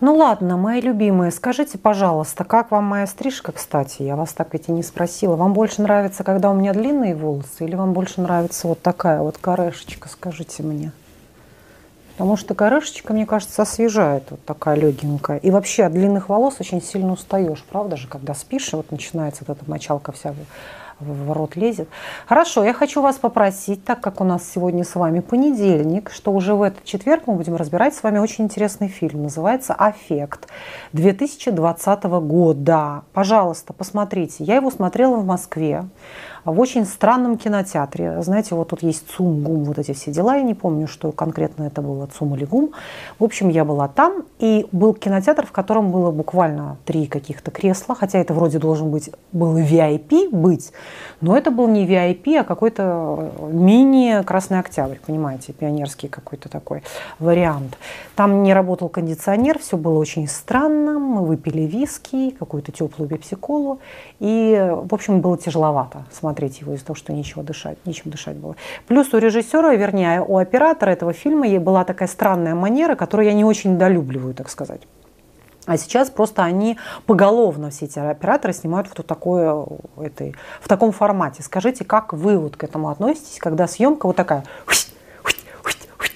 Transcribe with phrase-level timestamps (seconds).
[0.00, 4.00] Ну ладно, мои любимые, скажите, пожалуйста, как вам моя стрижка, кстати?
[4.00, 5.36] Я вас так ведь и не спросила.
[5.36, 9.36] Вам больше нравится, когда у меня длинные волосы, или вам больше нравится вот такая вот
[9.36, 10.92] корешечка, скажите мне?
[12.16, 15.36] Потому что корешечка, мне кажется, освежает, вот такая легенькая.
[15.36, 19.44] И вообще от длинных волос очень сильно устаешь, правда же, когда спишь, и вот начинается
[19.46, 20.32] вот эта мочалка вся
[21.00, 21.88] в рот лезет.
[22.26, 26.54] Хорошо, я хочу вас попросить, так как у нас сегодня с вами понедельник, что уже
[26.54, 29.22] в этот четверг мы будем разбирать с вами очень интересный фильм.
[29.22, 30.48] Называется «Аффект»
[30.92, 33.02] 2020 года.
[33.12, 34.44] Пожалуйста, посмотрите.
[34.44, 35.84] Я его смотрела в Москве
[36.44, 38.22] в очень странном кинотеатре.
[38.22, 40.36] Знаете, вот тут есть ЦУМ, ГУМ, вот эти все дела.
[40.36, 42.70] Я не помню, что конкретно это было, ЦУМ или ГУМ.
[43.18, 47.94] В общем, я была там, и был кинотеатр, в котором было буквально три каких-то кресла,
[47.94, 50.72] хотя это вроде должен быть, был VIP быть,
[51.20, 56.82] но это был не VIP, а какой-то мини Красный Октябрь, понимаете, пионерский какой-то такой
[57.18, 57.76] вариант.
[58.16, 60.98] Там не работал кондиционер, все было очень странно.
[60.98, 63.80] Мы выпили виски, какую-то теплую пепсиколу,
[64.18, 68.36] и, в общем, было тяжеловато смотреть смотреть его из-за того, что нечего дышать, нечем дышать
[68.36, 68.54] было.
[68.86, 73.34] Плюс у режиссера, вернее, у оператора этого фильма ей была такая странная манера, которую я
[73.34, 74.82] не очень недолюбливаю, так сказать.
[75.66, 79.66] А сейчас просто они поголовно, все эти операторы, снимают в, такое,
[80.00, 81.42] этой, в таком формате.
[81.42, 84.44] Скажите, как вы вот к этому относитесь, когда съемка вот такая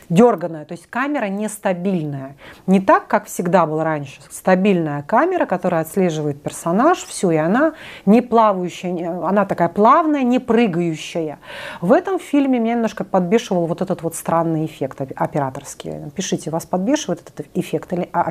[0.09, 2.37] дерганая, то есть камера нестабильная.
[2.67, 4.21] Не так, как всегда было раньше.
[4.31, 7.75] Стабильная камера, которая отслеживает персонаж, все, и она
[8.07, 11.39] не плавающая, она такая плавная, не прыгающая.
[11.81, 16.11] В этом фильме меня немножко подбешивал вот этот вот странный эффект операторский.
[16.15, 18.31] Пишите, вас подбешивает этот эффект или а,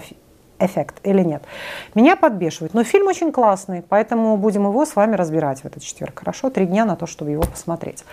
[0.59, 1.43] эффект или нет.
[1.95, 2.73] Меня подбешивает.
[2.73, 6.19] Но фильм очень классный, поэтому будем его с вами разбирать в этот четверг.
[6.19, 8.03] Хорошо, три дня на то, чтобы его посмотреть.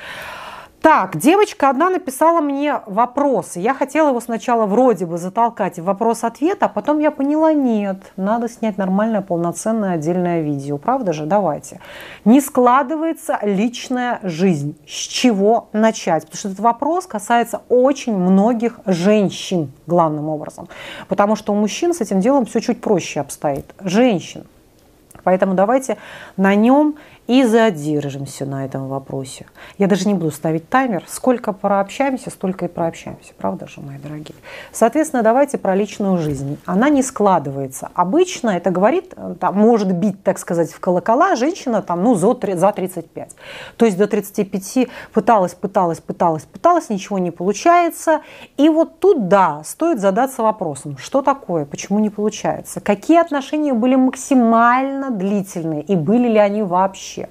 [0.83, 3.61] Так, девочка одна написала мне вопросы.
[3.61, 8.49] Я хотела его сначала вроде бы затолкать в вопрос-ответ, а потом я поняла, нет, надо
[8.49, 10.79] снять нормальное, полноценное отдельное видео.
[10.79, 11.27] Правда же?
[11.27, 11.81] Давайте.
[12.25, 14.75] Не складывается личная жизнь.
[14.87, 16.25] С чего начать?
[16.25, 20.69] Потому что этот вопрос касается очень многих женщин, главным образом.
[21.09, 23.67] Потому что у мужчин с этим делом все чуть проще обстоит.
[23.81, 24.47] Женщин.
[25.25, 25.99] Поэтому давайте
[26.37, 26.97] на нем
[27.31, 29.47] и задержимся на этом вопросе.
[29.79, 31.05] Я даже не буду ставить таймер.
[31.07, 33.35] Сколько прообщаемся, столько и прообщаемся.
[33.39, 34.35] Правда же, мои дорогие?
[34.73, 36.59] Соответственно, давайте про личную жизнь.
[36.67, 37.89] Она не складывается.
[37.95, 43.37] Обычно это говорит, там, может бить, так сказать, в колокола женщина там, ну, за 35.
[43.77, 48.23] То есть до 35 пыталась, пыталась, пыталась, пыталась, ничего не получается.
[48.57, 53.95] И вот тут, да, стоит задаться вопросом, что такое, почему не получается, какие отношения были
[53.95, 57.29] максимально длительные и были ли они вообще вообще.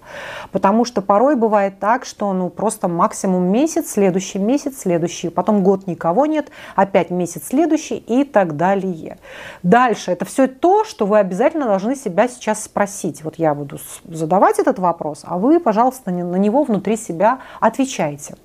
[0.52, 5.88] Потому что порой бывает так, что ну, просто максимум месяц, следующий месяц, следующий, потом год
[5.88, 9.18] никого нет, опять месяц следующий и так далее.
[9.64, 10.12] Дальше.
[10.12, 13.24] Это все то, что вы обязательно должны себя сейчас спросить.
[13.24, 18.36] Вот я буду задавать этот вопрос, а вы, пожалуйста, на него внутри себя отвечайте.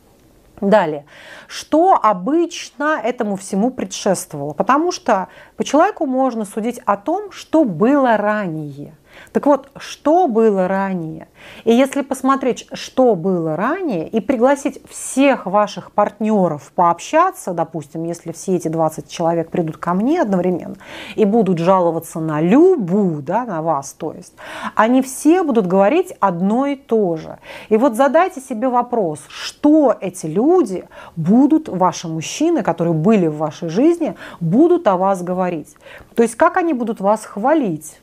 [0.61, 1.05] Далее,
[1.49, 4.53] что обычно этому всему предшествовало?
[4.53, 5.27] Потому что
[5.57, 8.95] по человеку можно судить о том, что было ранее–
[9.33, 11.29] так вот, что было ранее?
[11.65, 18.57] И если посмотреть, что было ранее, и пригласить всех ваших партнеров пообщаться, допустим, если все
[18.57, 20.77] эти 20 человек придут ко мне одновременно
[21.17, 24.35] и будут жаловаться на Любу, да, на вас, то есть,
[24.75, 27.39] они все будут говорить одно и то же.
[27.69, 30.85] И вот задайте себе вопрос, что эти люди
[31.17, 35.75] будут, ваши мужчины, которые были в вашей жизни, будут о вас говорить.
[36.15, 38.01] То есть, как они будут вас хвалить,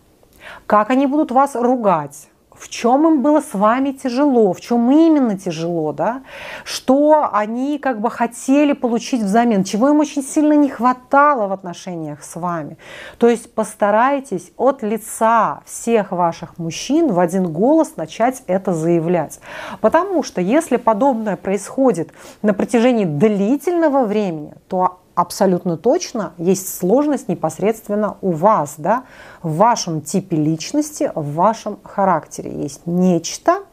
[0.67, 2.29] как они будут вас ругать,
[2.61, 6.21] в чем им было с вами тяжело, в чем именно тяжело, да,
[6.63, 12.23] что они как бы хотели получить взамен, чего им очень сильно не хватало в отношениях
[12.23, 12.77] с вами.
[13.17, 19.39] То есть постарайтесь от лица всех ваших мужчин в один голос начать это заявлять.
[19.79, 22.11] Потому что если подобное происходит
[22.43, 29.03] на протяжении длительного времени, то абсолютно точно есть сложность непосредственно у вас, да,
[29.41, 32.51] в вашем типе личности, в вашем характере.
[32.51, 33.63] Есть нечто,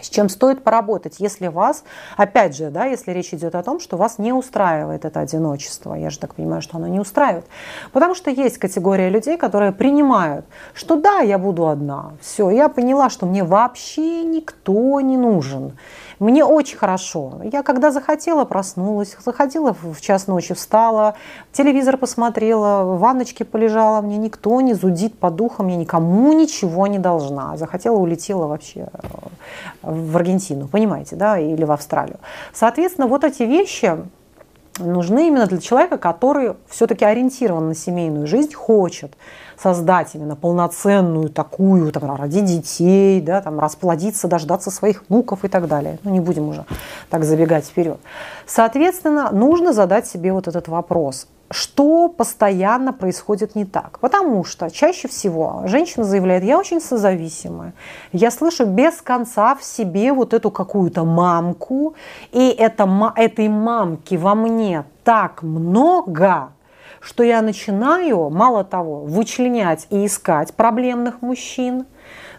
[0.00, 1.84] с чем стоит поработать, если вас,
[2.16, 6.10] опять же, да, если речь идет о том, что вас не устраивает это одиночество, я
[6.10, 7.46] же так понимаю, что оно не устраивает,
[7.92, 10.44] потому что есть категория людей, которые принимают,
[10.74, 15.78] что да, я буду одна, все, я поняла, что мне вообще никто не нужен,
[16.18, 17.40] мне очень хорошо.
[17.52, 21.14] Я когда захотела, проснулась, заходила в час ночи, встала,
[21.52, 26.98] телевизор посмотрела, в ванночке полежала, мне никто не зудит по духам, я никому ничего не
[26.98, 27.56] должна.
[27.56, 29.08] Захотела, улетела вообще э,
[29.82, 32.18] в Аргентину, понимаете, да, или в Австралию.
[32.52, 33.96] Соответственно, вот эти вещи,
[34.78, 39.12] нужны именно для человека, который все-таки ориентирован на семейную жизнь, хочет
[39.58, 45.66] создать именно полноценную такую, там, родить детей, да, там, расплодиться, дождаться своих внуков и так
[45.66, 45.98] далее.
[46.04, 46.64] Ну, не будем уже
[47.10, 47.98] так забегать вперед.
[48.46, 53.98] Соответственно, нужно задать себе вот этот вопрос что постоянно происходит не так.
[54.00, 57.72] Потому что чаще всего женщина заявляет, я очень созависимая,
[58.12, 61.94] я слышу без конца в себе вот эту какую-то мамку,
[62.32, 66.50] и это, этой мамки во мне так много,
[67.00, 71.86] что я начинаю, мало того, вычленять и искать проблемных мужчин,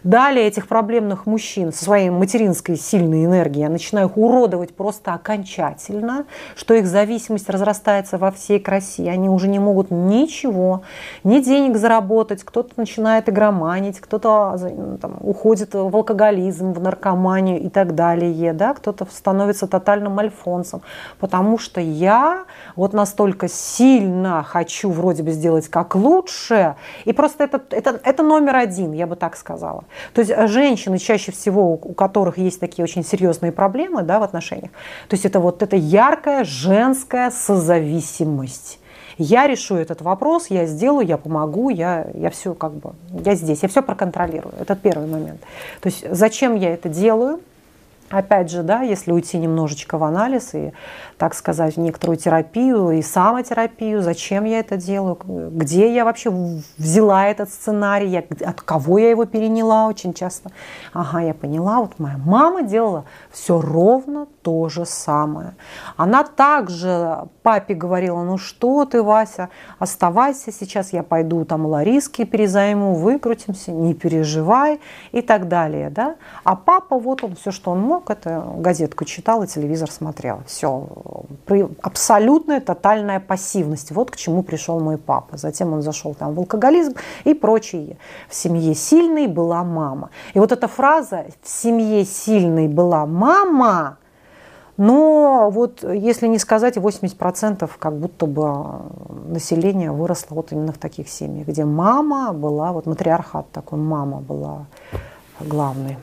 [0.04, 6.26] Далее этих проблемных мужчин со своей материнской сильной энергией я начинаю их уродовать просто окончательно,
[6.54, 9.10] что их зависимость разрастается во всей красе.
[9.10, 10.82] Они уже не могут ничего,
[11.24, 14.56] ни денег заработать, кто-то начинает игроманить, кто-то
[15.00, 18.74] там, уходит в алкоголизм, в наркоманию и так далее, да?
[18.74, 20.82] кто-то становится тотальным альфонсом,
[21.18, 22.44] потому что я
[22.76, 28.56] вот настолько сильно хочу вроде бы сделать как лучше, и просто это, это, это номер
[28.56, 29.84] один, я бы так сказала.
[30.12, 34.22] То есть э, женщины чаще всего, у которых есть такие очень серьезные проблемы да, в
[34.22, 34.70] отношениях,
[35.08, 38.78] то есть это вот эта яркая женская созависимость.
[39.18, 42.92] Я решу этот вопрос, я сделаю, я помогу, я, я все как бы,
[43.24, 44.54] я здесь, я все проконтролирую.
[44.60, 45.40] Это первый момент.
[45.80, 47.40] То есть зачем я это делаю?
[48.10, 50.72] Опять же, да, если уйти немножечко в анализ и,
[51.18, 55.18] так сказать, в некоторую терапию и самотерапию, зачем я это делаю,
[55.52, 56.30] где я вообще
[56.78, 60.50] взяла этот сценарий, я, от кого я его переняла очень часто.
[60.94, 65.54] Ага, я поняла, вот моя мама делала все ровно то же самое.
[65.96, 72.94] Она также папе говорила, ну что ты, Вася, оставайся, сейчас я пойду там Лариски перезайму,
[72.94, 74.80] выкрутимся, не переживай
[75.12, 75.90] и так далее.
[75.90, 76.16] Да?
[76.44, 80.40] А папа, вот он все, что он мог, это газетку читал и телевизор смотрел.
[80.46, 80.86] Все,
[81.82, 83.90] абсолютная тотальная пассивность.
[83.90, 85.36] Вот к чему пришел мой папа.
[85.36, 87.98] Затем он зашел там в алкоголизм и прочее.
[88.28, 90.10] В семье сильной была мама.
[90.34, 93.98] И вот эта фраза «в семье сильной была мама»,
[94.78, 98.44] но вот если не сказать, 80% как будто бы
[99.26, 104.66] населения выросло вот именно в таких семьях, где мама была, вот матриархат такой, мама была
[105.40, 105.98] главной.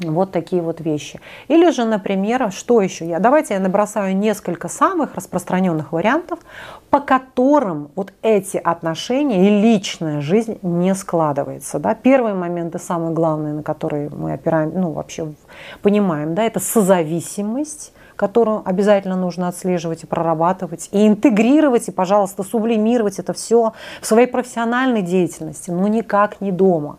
[0.00, 1.20] Вот такие вот вещи.
[1.48, 3.06] Или же, например, что еще?
[3.06, 6.38] Я, давайте я набросаю несколько самых распространенных вариантов,
[6.90, 11.78] по которым вот эти отношения и личная жизнь не складывается.
[11.78, 11.94] Да?
[11.94, 15.32] Первый момент и самый главный, на который мы опираем, ну вообще
[15.82, 23.18] понимаем, да, это созависимость которую обязательно нужно отслеживать и прорабатывать, и интегрировать, и, пожалуйста, сублимировать
[23.18, 26.98] это все в своей профессиональной деятельности, но никак не дома.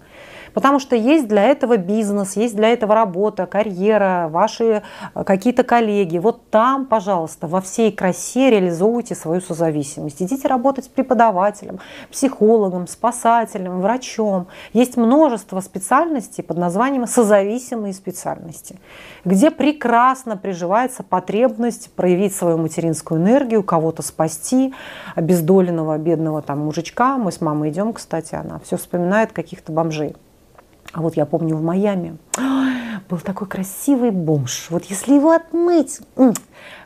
[0.56, 6.18] Потому что есть для этого бизнес, есть для этого работа, карьера, ваши э, какие-то коллеги.
[6.18, 10.22] Вот там, пожалуйста, во всей красе реализовывайте свою созависимость.
[10.22, 11.80] Идите работать преподавателем,
[12.10, 14.48] психологом, спасателем, врачом.
[14.72, 18.80] Есть множество специальностей под названием созависимые специальности,
[19.26, 24.74] где прекрасно приживается потребность проявить свою материнскую энергию, кого-то спасти,
[25.16, 27.18] обездоленного, бедного там мужичка.
[27.18, 30.16] Мы с мамой идем, кстати, она все вспоминает каких-то бомжей.
[30.96, 32.18] А вот я помню в Майами
[33.10, 34.68] был такой красивый бомж.
[34.70, 36.00] Вот если его отмыть,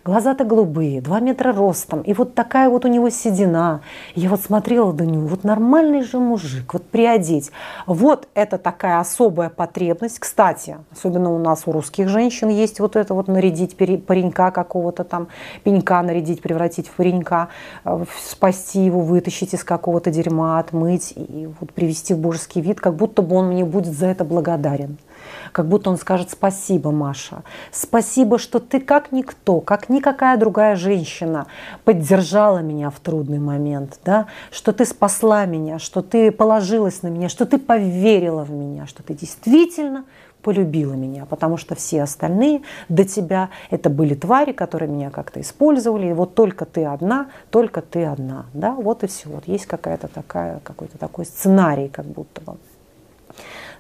[0.03, 3.81] глаза-то голубые, два метра ростом, и вот такая вот у него седина.
[4.15, 7.51] Я вот смотрела до него, вот нормальный же мужик, вот приодеть.
[7.85, 10.19] Вот это такая особая потребность.
[10.19, 15.28] Кстати, особенно у нас, у русских женщин, есть вот это вот нарядить паренька какого-то там,
[15.63, 17.49] пенька нарядить, превратить в паренька,
[17.85, 22.95] э, спасти его, вытащить из какого-то дерьма, отмыть и вот привести в божеский вид, как
[22.95, 24.97] будто бы он мне будет за это благодарен
[25.51, 27.44] как будто он скажет спасибо, Маша.
[27.71, 31.47] Спасибо, что ты как никто, как никакая другая женщина
[31.85, 34.27] поддержала меня в трудный момент, да?
[34.51, 39.03] что ты спасла меня, что ты положилась на меня, что ты поверила в меня, что
[39.03, 40.06] ты действительно
[40.41, 46.07] полюбила меня, потому что все остальные до тебя это были твари, которые меня как-то использовали,
[46.07, 50.07] и вот только ты одна, только ты одна, да, вот и все, вот есть какая-то
[50.07, 52.56] такая, какой-то такой сценарий, как будто бы.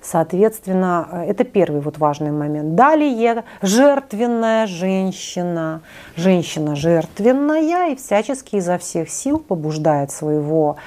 [0.01, 2.75] Соответственно, э, это первый вот важный момент.
[2.75, 5.81] Далее жертвенная женщина.
[6.15, 10.77] Женщина жертвенная и всячески изо всех сил побуждает своего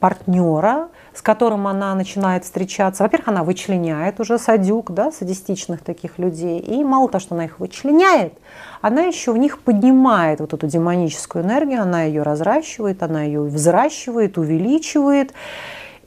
[0.00, 3.02] партнера, с которым она начинает встречаться.
[3.02, 6.58] Во-первых, она вычленяет уже садюк, да, садистичных таких людей.
[6.58, 8.34] И мало того, что она их вычленяет,
[8.80, 14.38] она еще в них поднимает вот эту демоническую энергию, она ее разращивает, она ее взращивает,
[14.38, 15.32] увеличивает.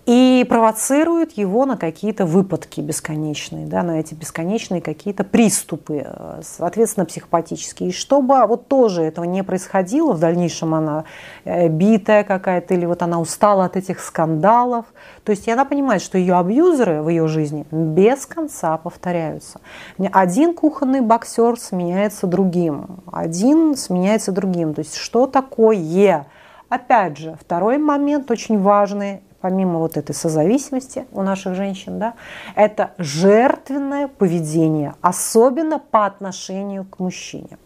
[0.09, 7.05] И провоцирует его на какие-то выпадки бесконечные, да, на эти бесконечные какие-то приступы, э, соответственно,
[7.05, 7.89] психопатические.
[7.89, 11.03] И чтобы вот тоже этого не происходило, в дальнейшем она
[11.45, 14.87] э, битая какая-то, или вот она устала от этих скандалов,
[15.23, 19.61] то есть она понимает, что ее абьюзеры в ее жизни без конца повторяются.
[20.11, 24.73] Один кухонный боксер сменяется другим, один сменяется другим.
[24.73, 26.25] То есть что такое?
[26.67, 32.13] Опять же, второй момент очень важный, помимо вот этой созависимости у наших женщин, да,
[32.55, 37.57] это жертвенное поведение, особенно по отношению к мужчине.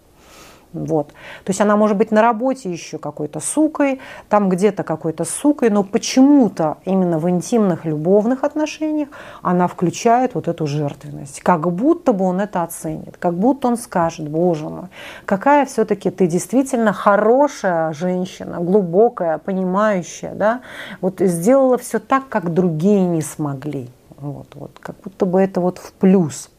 [0.73, 1.09] Вот.
[1.09, 3.99] То есть она может быть на работе еще какой-то сукой,
[4.29, 9.09] там где-то какой-то сукой, но почему-то именно в интимных любовных отношениях
[9.41, 11.41] она включает вот эту жертвенность.
[11.41, 14.87] Как будто бы он это оценит, как будто он скажет, боже мой,
[15.25, 20.61] какая все-таки ты действительно хорошая женщина, глубокая, понимающая, да,
[21.01, 23.89] вот сделала все так, как другие не смогли.
[24.17, 26.49] Вот, вот, как будто бы это вот в плюс.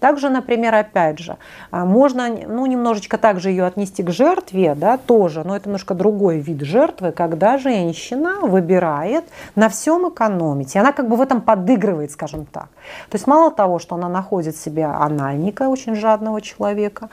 [0.00, 1.36] Также, например, опять же,
[1.70, 6.38] а, можно ну, немножечко также ее отнести к жертве, да, тоже, но это немножко другой
[6.38, 10.74] вид жертвы, когда женщина выбирает на всем экономить.
[10.74, 12.68] И она как бы в этом подыгрывает, скажем так.
[13.08, 17.08] То есть мало того, что она находит себе анальника, очень жадного человека,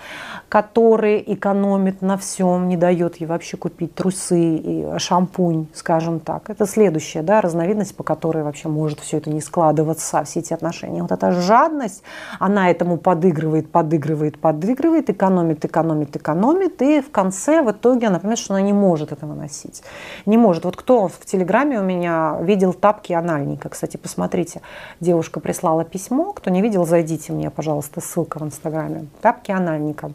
[0.50, 6.50] который экономит на всем, не дает ей вообще купить трусы и шампунь, скажем так.
[6.50, 11.02] Это следующая да, разновидность, по которой вообще может все это не складываться, все эти отношения.
[11.02, 12.04] Вот эта жадность,
[12.44, 18.40] она этому подыгрывает, подыгрывает, подыгрывает, экономит, экономит, экономит, и в конце, в итоге она понимает,
[18.40, 19.82] что она не может этого носить.
[20.26, 20.66] Не может.
[20.66, 24.62] Вот кто в Телеграме у меня видел тапки анальника, кстати, посмотрите,
[25.00, 29.06] девушка прислала письмо, кто не видел, зайдите мне, пожалуйста, ссылка в Инстаграме.
[29.22, 30.12] Тапки анальника.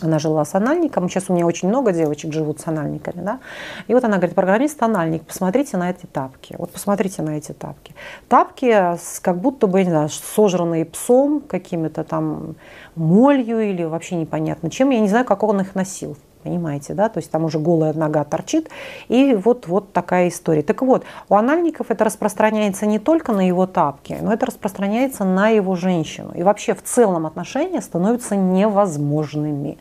[0.00, 1.08] Она жила с анальником.
[1.08, 3.22] Сейчас у меня очень много девочек живут с анальниками.
[3.22, 3.40] Да?
[3.86, 6.56] И вот она говорит, программист анальник, посмотрите на эти тапки.
[6.58, 7.94] Вот посмотрите на эти тапки.
[8.28, 12.56] Тапки с, как будто бы, не знаю, сожранные псом, какими-то там
[12.96, 14.90] молью или вообще непонятно чем.
[14.90, 16.16] Я не знаю, как он их носил.
[16.42, 17.08] Понимаете, да?
[17.08, 18.68] То есть там уже голая нога торчит.
[19.08, 20.62] И вот, вот такая история.
[20.62, 25.48] Так вот, у анальников это распространяется не только на его тапки, но это распространяется на
[25.48, 26.32] его женщину.
[26.34, 29.78] И вообще в целом отношения становятся невозможными.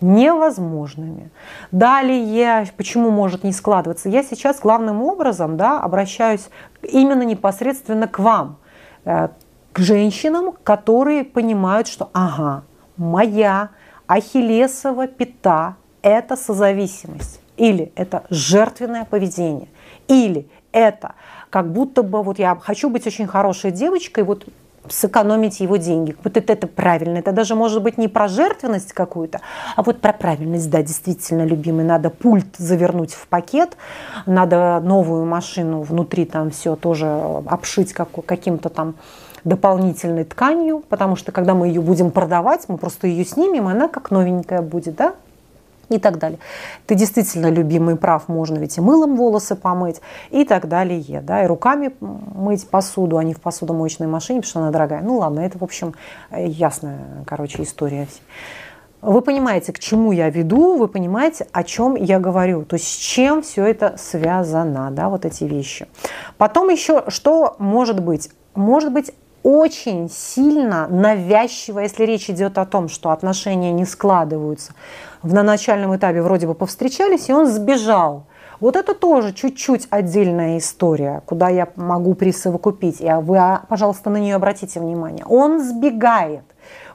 [0.00, 1.30] Невозможными.
[1.70, 4.08] Далее, почему может не складываться?
[4.08, 6.48] Я сейчас главным образом да, обращаюсь
[6.82, 8.56] именно непосредственно к вам,
[9.04, 9.28] э,
[9.72, 12.64] к женщинам, которые понимают, что ага,
[12.96, 13.70] моя
[14.08, 19.68] ахиллесова пята это созависимость, или это жертвенное поведение,
[20.08, 21.14] или это
[21.50, 24.46] как будто бы вот я хочу быть очень хорошей девочкой, вот
[24.88, 26.16] сэкономить его деньги.
[26.24, 27.18] Вот это, это правильно.
[27.18, 29.40] Это даже может быть не про жертвенность какую-то,
[29.76, 30.70] а вот про правильность.
[30.70, 33.76] Да, действительно, любимый, надо пульт завернуть в пакет,
[34.26, 37.06] надо новую машину внутри там все тоже
[37.46, 38.94] обшить как, каким-то там
[39.44, 44.10] дополнительной тканью, потому что когда мы ее будем продавать, мы просто ее снимем, она как
[44.10, 45.14] новенькая будет, да?
[45.90, 46.38] И так далее.
[46.86, 51.20] Ты действительно любимый прав, можно ведь и мылом волосы помыть и так далее.
[51.20, 55.02] Да, и руками мыть посуду, а не в посудомоечной машине, потому что она дорогая.
[55.02, 55.94] Ну ладно, это, в общем,
[56.32, 58.06] ясная, короче, история.
[59.02, 62.96] Вы понимаете, к чему я веду, вы понимаете, о чем я говорю, то есть с
[62.96, 65.88] чем все это связано, да, вот эти вещи.
[66.36, 68.30] Потом еще, что может быть?
[68.54, 74.72] Может быть очень сильно навязчиво, если речь идет о том, что отношения не складываются.
[75.22, 78.24] На начальном этапе вроде бы повстречались, и он сбежал.
[78.60, 83.00] Вот это тоже чуть-чуть отдельная история, куда я могу присовокупить.
[83.00, 85.24] И вы, а, пожалуйста, на нее обратите внимание.
[85.24, 86.44] Он сбегает.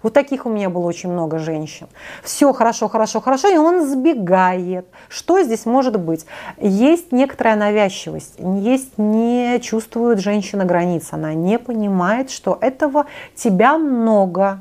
[0.05, 1.87] Вот таких у меня было очень много женщин.
[2.23, 4.85] Все хорошо, хорошо, хорошо, и он сбегает.
[5.09, 6.27] Что здесь может быть?
[6.59, 14.59] Есть некоторая навязчивость, есть не чувствует женщина границ, она не понимает, что этого тебя много,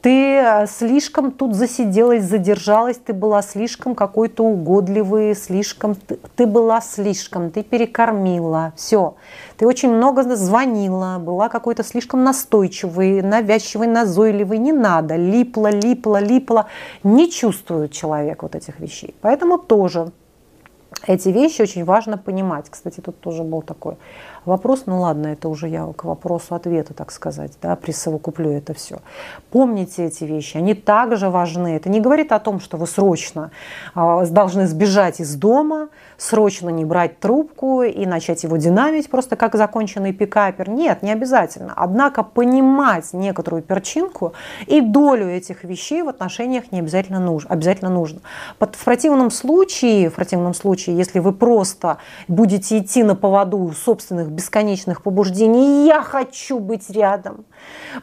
[0.00, 6.80] ты э, слишком тут засиделась, задержалась, ты была слишком какой-то угодливый, слишком, ты, ты была
[6.80, 9.16] слишком, ты перекормила, все.
[9.56, 16.66] Ты очень много звонила, была какой-то слишком настойчивый, навязчивый, назойливый, не надо, липла, липла, липла.
[17.02, 19.16] Не чувствует человек вот этих вещей.
[19.20, 20.12] Поэтому тоже
[21.06, 22.66] эти вещи очень важно понимать.
[22.70, 23.96] Кстати, тут тоже был такой
[24.48, 28.98] вопрос, ну ладно, это уже я к вопросу-ответу, так сказать, да, присовокуплю это все.
[29.50, 31.76] Помните эти вещи, они также важны.
[31.76, 33.50] Это не говорит о том, что вы срочно
[33.94, 39.54] э, должны сбежать из дома, срочно не брать трубку и начать его динамить, просто как
[39.54, 40.68] законченный пикапер.
[40.68, 41.72] Нет, не обязательно.
[41.76, 44.32] Однако понимать некоторую перчинку
[44.66, 47.50] и долю этих вещей в отношениях не обязательно нужно.
[47.50, 48.20] Обязательно нужно.
[48.58, 55.02] В противном случае, в противном случае, если вы просто будете идти на поводу собственных бесконечных
[55.02, 57.44] побуждений, я хочу быть рядом.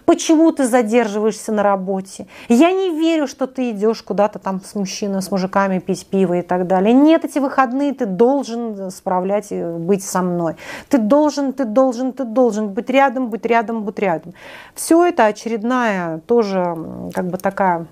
[0.04, 2.28] Почему ты задерживаешься на работе?
[2.50, 6.42] Я не верю, что ты идешь куда-то там с мужчиной, с мужиками пить пиво и
[6.42, 6.94] так далее.
[6.94, 10.58] Нет, эти выходные ты должен справлять и быть со мной.
[10.90, 14.34] Ты должен, ты должен, ты должен быть рядом, быть рядом, быть рядом.
[14.74, 16.76] Все это очередная тоже
[17.14, 17.86] как бы такая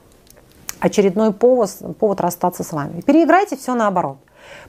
[0.82, 3.00] очередной повод, повод расстаться с вами.
[3.00, 4.18] Переиграйте все наоборот.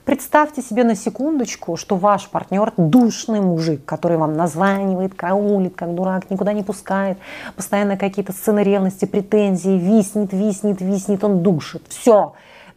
[0.03, 6.29] Представьте себе на секундочку, что ваш партнер душный мужик, который вам названивает, караулит, как дурак,
[6.29, 7.17] никуда не пускает,
[7.55, 11.83] постоянно какие-то сцены ревности, претензии, виснет, виснет, виснет, он душит.
[11.89, 12.33] Все,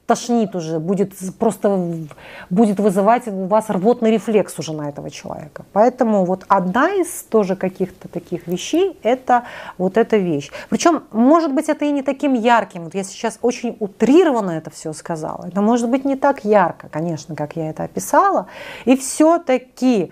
[0.09, 1.93] тошнит уже, будет просто
[2.49, 5.67] будет вызывать у вас рвотный рефлекс уже на этого человека.
[5.75, 9.43] Поэтому вот одна из тоже каких-то таких вещей– это
[9.77, 10.51] вот эта вещь.
[10.71, 12.85] Причем, может быть, это и не таким ярким.
[12.85, 15.47] Вот я сейчас очень утрированно это все сказала.
[15.47, 18.47] Это может быть не так ярко, конечно, как я это описала.
[18.87, 20.11] И все-таки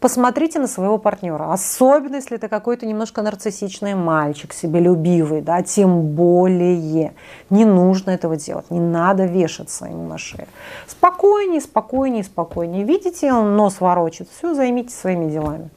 [0.00, 7.14] посмотрите на своего партнера, особенно если это какой-то немножко нарциссичный мальчик, себелюбивый, да, тем более
[7.50, 10.48] не нужно этого делать, не надо вешаться ему на шею.
[10.86, 12.84] Спокойнее, спокойнее, спокойнее.
[12.84, 15.70] Видите, он нос ворочит, все, займитесь своими делами.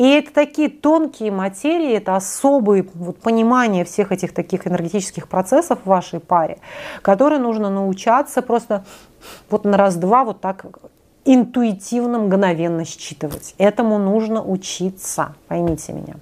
[0.00, 5.86] И это такие тонкие материи, это особые вот, понимание всех этих таких энергетических процессов в
[5.86, 6.58] вашей паре,
[7.02, 8.82] которые нужно научаться просто
[9.50, 10.64] вот на раз-два вот так
[11.24, 13.54] интуитивно, мгновенно считывать.
[13.58, 16.14] Этому нужно учиться, поймите меня.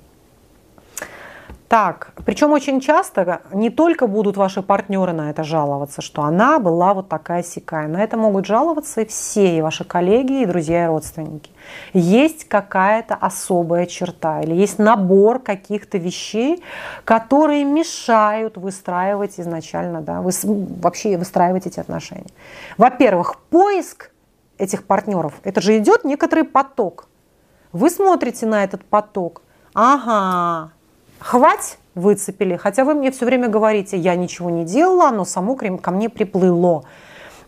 [1.68, 6.94] Так, причем очень часто не только будут ваши партнеры на это жаловаться, что она была
[6.94, 7.88] вот такая сякая.
[7.88, 11.50] На это могут жаловаться и все, и ваши коллеги, и друзья, и родственники.
[11.92, 16.62] Есть какая-то особая черта или есть набор каких-то вещей,
[17.04, 22.30] которые мешают выстраивать изначально, да, вы, вообще выстраивать эти отношения.
[22.78, 24.10] Во-первых, поиск
[24.58, 27.08] этих партнеров, это же идет некоторый поток.
[27.72, 29.42] Вы смотрите на этот поток,
[29.74, 30.72] ага,
[31.18, 35.90] хвать выцепили, хотя вы мне все время говорите, я ничего не делала, оно само ко
[35.90, 36.84] мне приплыло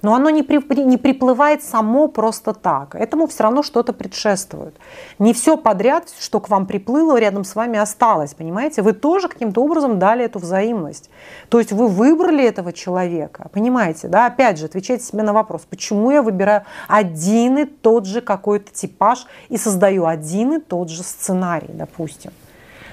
[0.03, 2.95] но оно не, при, не приплывает само просто так.
[2.95, 4.75] Этому все равно что-то предшествует.
[5.19, 8.83] Не все подряд, что к вам приплыло, рядом с вами осталось, понимаете?
[8.83, 11.11] Вы тоже каким-то образом дали эту взаимность.
[11.49, 14.09] То есть вы выбрали этого человека, понимаете?
[14.09, 14.27] Да?
[14.27, 19.27] Опять же, отвечайте себе на вопрос, почему я выбираю один и тот же какой-то типаж
[19.49, 22.33] и создаю один и тот же сценарий, допустим.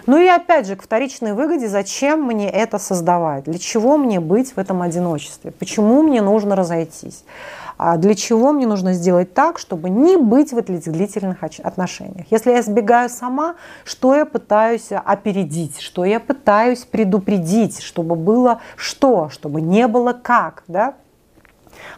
[0.08, 3.44] Ну и опять же, к вторичной выгоде, зачем мне это создавать?
[3.44, 5.52] Для чего мне быть в этом одиночестве?
[5.52, 7.26] Почему мне нужно разойтись?
[7.78, 12.26] А для чего мне нужно сделать так, чтобы не быть в этих длительных отношениях?
[12.32, 19.30] Если я сбегаю сама, что я пытаюсь опередить, что я пытаюсь предупредить, чтобы было что,
[19.30, 20.96] чтобы не было как, да?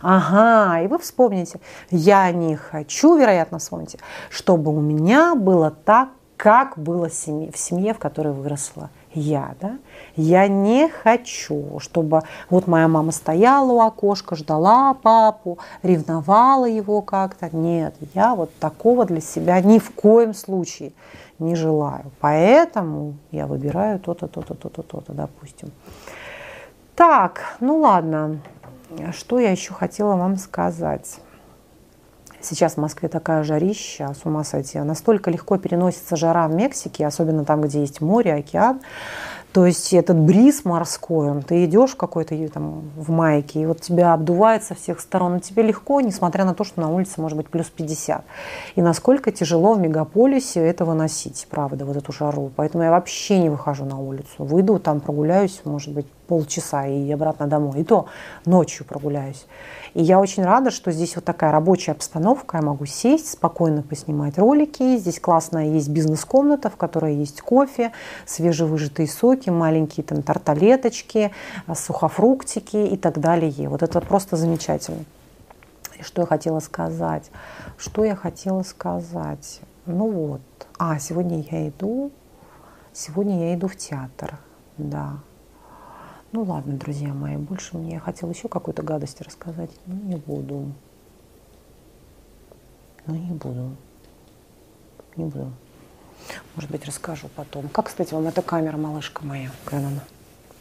[0.02, 6.10] Ага, и вы вспомните, я не хочу, вероятно, вспомните, чтобы у меня было так,
[6.40, 9.56] как было в семье, в которой выросла я.
[9.60, 9.78] Да?
[10.16, 17.54] Я не хочу, чтобы вот моя мама стояла у окошка, ждала папу, ревновала его как-то.
[17.54, 20.94] Нет, я вот такого для себя ни в коем случае
[21.40, 22.06] не желаю.
[22.22, 25.74] Поэтому я выбираю то-то, то-то, то-то, то-то, допустим.
[26.96, 28.40] Так, ну ладно,
[29.12, 31.20] что я еще хотела вам сказать.
[32.42, 34.80] Сейчас в Москве такая жарища, с ума сойти.
[34.80, 38.80] Настолько легко переносится жара в Мексике, особенно там, где есть море, океан.
[39.52, 44.14] То есть этот бриз морской, он, ты идешь какой-то там в майке, и вот тебя
[44.14, 47.50] обдувает со всех сторон, и тебе легко, несмотря на то, что на улице может быть
[47.50, 48.24] плюс 50.
[48.76, 52.52] И насколько тяжело в мегаполисе это выносить, правда, вот эту жару.
[52.56, 54.30] Поэтому я вообще не выхожу на улицу.
[54.38, 57.82] Выйду, там прогуляюсь, может быть, полчаса и обратно домой.
[57.82, 58.06] И то
[58.46, 59.48] ночью прогуляюсь.
[59.96, 62.58] И я очень рада, что здесь вот такая рабочая обстановка.
[62.58, 64.98] Я могу сесть, спокойно поснимать ролики.
[64.98, 67.92] Здесь классная есть бизнес-комната, в которой есть кофе,
[68.28, 71.32] свежевыжатые соки, маленькие там тарталеточки,
[71.76, 73.68] сухофруктики и так далее.
[73.68, 75.04] Вот это просто замечательно.
[76.00, 77.32] И что я хотела сказать?
[77.78, 79.62] Что я хотела сказать?
[79.88, 80.42] Ну вот.
[80.78, 82.12] А, сегодня я иду.
[82.94, 84.38] Сегодня я иду в театр.
[84.78, 85.18] Да.
[86.32, 90.72] Ну ладно, друзья мои, больше мне я хотела еще какую-то гадость рассказать, но не буду.
[93.08, 93.76] Ну не буду.
[95.16, 95.52] Не буду.
[96.56, 97.68] Может быть, расскажу потом.
[97.70, 100.04] Как, кстати, вам эта камера, малышка моя, Кэнона?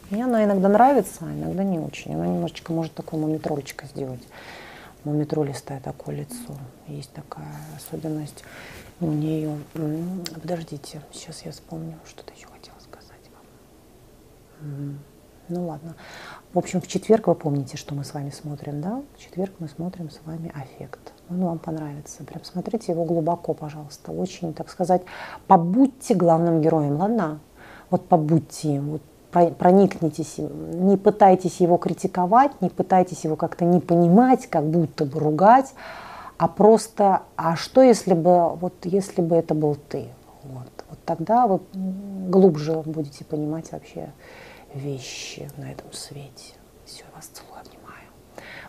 [0.09, 2.15] Мне она иногда нравится, а иногда не очень.
[2.15, 4.23] Она немножечко может такое мумитролечко сделать.
[5.03, 6.57] Мумитролистое такое лицо.
[6.87, 7.45] Есть такая
[7.77, 8.43] особенность
[8.99, 9.55] у нее.
[10.33, 13.29] Подождите, сейчас я вспомню, что-то еще хотела сказать
[14.61, 14.97] вам.
[15.49, 15.95] Ну ладно.
[16.53, 19.01] В общем, в четверг вы помните, что мы с вами смотрим, да?
[19.15, 21.13] В четверг мы смотрим с вами аффект.
[21.29, 22.23] Он вам понравится.
[22.23, 24.11] Прям смотрите его глубоко, пожалуйста.
[24.11, 25.01] Очень, так сказать,
[25.47, 27.39] побудьте главным героем, ладно?
[27.89, 34.47] Вот побудьте им, вот проникнитесь не пытайтесь его критиковать, не пытайтесь его как-то не понимать,
[34.47, 35.73] как будто бы ругать,
[36.37, 40.07] а просто, а что если бы, вот если бы это был ты?
[40.43, 44.11] Вот, вот тогда вы глубже будете понимать вообще
[44.73, 46.53] вещи на этом свете.
[46.85, 48.09] Все, я вас целую, обнимаю.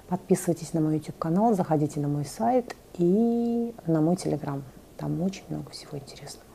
[0.08, 4.62] Подписывайтесь на мой YouTube канал, заходите на мой сайт и на мой телеграм.
[4.96, 6.49] Там очень много всего интересного.